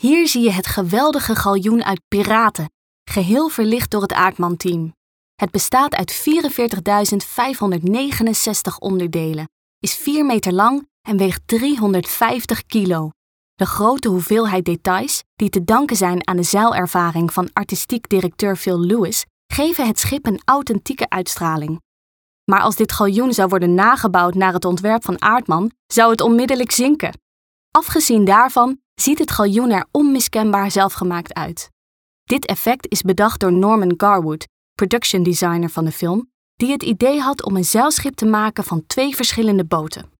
Hier 0.00 0.28
zie 0.28 0.42
je 0.42 0.52
het 0.52 0.66
geweldige 0.66 1.34
galjoen 1.34 1.84
uit 1.84 2.00
Piraten, 2.08 2.70
geheel 3.04 3.48
verlicht 3.48 3.90
door 3.90 4.02
het 4.02 4.12
Aardman-team. 4.12 4.94
Het 5.34 5.50
bestaat 5.50 5.94
uit 5.94 6.12
44.569 6.12 6.18
onderdelen, 8.78 9.48
is 9.78 9.94
4 9.94 10.26
meter 10.26 10.52
lang 10.52 10.88
en 11.08 11.16
weegt 11.16 11.42
350 11.44 12.66
kilo. 12.66 13.10
De 13.54 13.66
grote 13.66 14.08
hoeveelheid 14.08 14.64
details, 14.64 15.22
die 15.36 15.50
te 15.50 15.64
danken 15.64 15.96
zijn 15.96 16.26
aan 16.28 16.36
de 16.36 16.42
zeilervaring 16.42 17.32
van 17.32 17.50
artistiek 17.52 18.08
directeur 18.08 18.56
Phil 18.56 18.80
Lewis, 18.80 19.24
geven 19.52 19.86
het 19.86 19.98
schip 19.98 20.26
een 20.26 20.42
authentieke 20.44 21.08
uitstraling. 21.08 21.80
Maar 22.44 22.60
als 22.60 22.76
dit 22.76 22.92
galjoen 22.92 23.32
zou 23.32 23.48
worden 23.48 23.74
nagebouwd 23.74 24.34
naar 24.34 24.52
het 24.52 24.64
ontwerp 24.64 25.04
van 25.04 25.22
Aardman, 25.22 25.72
zou 25.86 26.10
het 26.10 26.20
onmiddellijk 26.20 26.70
zinken. 26.70 27.20
Afgezien 27.70 28.24
daarvan 28.24 28.78
ziet 29.00 29.18
het 29.18 29.30
galjoen 29.30 29.70
er 29.70 29.86
onmiskenbaar 29.90 30.70
zelfgemaakt 30.70 31.34
uit. 31.34 31.70
Dit 32.24 32.46
effect 32.46 32.88
is 32.88 33.02
bedacht 33.02 33.40
door 33.40 33.52
Norman 33.52 33.94
Garwood, 33.96 34.46
production 34.74 35.22
designer 35.22 35.70
van 35.70 35.84
de 35.84 35.92
film, 35.92 36.30
die 36.54 36.72
het 36.72 36.82
idee 36.82 37.20
had 37.20 37.44
om 37.44 37.56
een 37.56 37.64
zeilschip 37.64 38.14
te 38.14 38.26
maken 38.26 38.64
van 38.64 38.86
twee 38.86 39.16
verschillende 39.16 39.64
boten. 39.64 40.10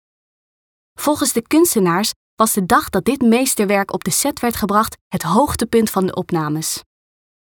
Volgens 0.98 1.32
de 1.32 1.42
kunstenaars 1.42 2.12
was 2.36 2.52
de 2.52 2.66
dag 2.66 2.88
dat 2.88 3.04
dit 3.04 3.20
meesterwerk 3.20 3.92
op 3.92 4.04
de 4.04 4.10
set 4.10 4.40
werd 4.40 4.56
gebracht 4.56 4.96
het 5.08 5.22
hoogtepunt 5.22 5.90
van 5.90 6.06
de 6.06 6.14
opnames. 6.14 6.82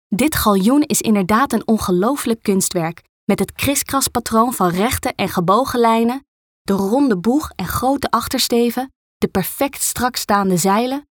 Dit 0.08 0.36
galjoen 0.36 0.82
is 0.82 1.02
inderdaad 1.02 1.54
een 1.54 1.68
ongelooflijk 1.68 2.42
kunstwerk, 2.42 3.04
met 3.24 3.40
het 3.40 3.52
kriskraspatroon 3.52 4.54
van 4.54 4.70
rechte 4.70 5.14
en 5.16 5.30
gebogen 5.30 5.80
lijnen, 5.80 6.26
de 6.62 6.74
ronde 6.74 7.18
boeg 7.18 7.52
en 7.56 7.68
grote 7.68 8.10
achtersteven, 8.10 8.94
de 9.18 9.28
perfect 9.28 9.82
strak 9.82 10.16
staande 10.16 10.58
zeilen. 10.58 11.08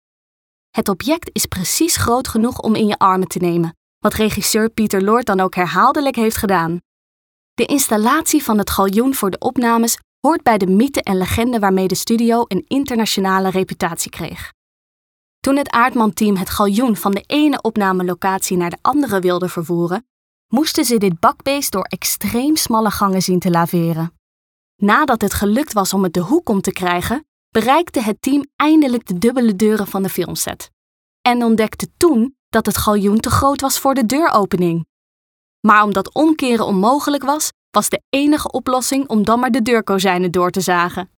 Het 0.76 0.90
object 0.90 1.30
is 1.34 1.46
precies 1.46 1.96
groot 1.96 2.28
genoeg 2.28 2.60
om 2.60 2.76
in 2.76 2.88
je 2.88 2.98
armen 2.98 3.28
te 3.28 3.40
nemen, 3.40 3.78
wat 4.00 4.14
regisseur 4.14 4.70
Pieter 4.70 5.04
Lord 5.04 5.26
dan 5.26 5.40
ook 5.40 5.56
herhaaldelijk 5.56 6.16
heeft 6.16 6.38
gedaan. 6.38 6.78
De 7.54 7.66
installatie 7.66 8.44
van 8.44 8.58
het 8.58 8.70
galjoen 8.70 9.14
voor 9.14 9.32
de 9.32 9.38
opnames 9.38 9.98
hoort 10.20 10.44
bij 10.44 10.58
de 10.58 10.68
mythe 10.68 11.02
en 11.04 11.18
legende 11.18 11.60
waarmee 11.60 11.88
de 11.88 11.96
studio 11.96 12.46
een 12.48 12.66
internationale 12.68 13.50
reputatie 13.50 14.12
kreeg. 14.12 14.54
Toen 15.40 15.56
het 15.56 15.70
Aardman-team 15.70 16.36
het 16.36 16.50
galjoen 16.50 16.96
van 16.96 17.12
de 17.12 17.24
ene 17.26 17.62
opnamelocatie 17.62 18.58
naar 18.58 18.70
de 18.70 18.80
andere 18.82 19.20
wilde 19.20 19.50
vervoeren, 19.50 20.08
moesten 20.48 20.86
ze 20.86 20.98
dit 20.98 21.20
bakbeest 21.20 21.72
door 21.72 21.84
extreem 21.84 22.56
smalle 22.56 22.92
gangen 22.92 23.22
zien 23.22 23.40
te 23.40 23.50
laveren. 23.50 24.14
Nadat 24.76 25.22
het 25.22 25.34
gelukt 25.34 25.74
was 25.74 25.94
om 25.94 26.04
het 26.04 26.14
de 26.14 26.20
hoek 26.22 26.50
om 26.50 26.62
te 26.62 26.72
krijgen, 26.72 27.26
bereikte 27.54 28.02
het 28.02 28.22
team 28.22 28.46
eindelijk 28.56 29.06
de 29.06 29.18
dubbele 29.18 29.56
deuren 29.56 29.88
van 29.88 30.04
de 30.04 30.10
filmset. 30.10 30.72
En 31.22 31.44
ontdekte 31.44 31.88
toen 31.98 32.36
dat 32.50 32.66
het 32.66 32.78
galjoen 32.78 33.20
te 33.20 33.30
groot 33.30 33.62
was 33.62 33.80
voor 33.80 33.94
de 33.94 34.06
deuropening. 34.06 34.86
Maar 35.60 35.84
omdat 35.84 36.14
omkeren 36.14 36.66
onmogelijk 36.66 37.24
was, 37.24 37.52
was 37.72 37.90
de 37.90 38.02
enige 38.10 38.52
oplossing 38.52 39.08
om 39.08 39.24
dan 39.24 39.40
maar 39.40 39.52
de 39.52 39.62
deurkozijnen 39.62 40.32
door 40.32 40.52
te 40.52 40.62
zagen. 40.62 41.12